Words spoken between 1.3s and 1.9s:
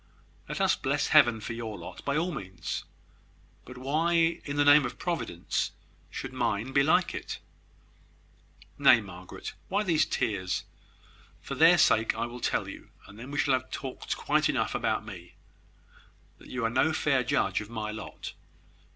for your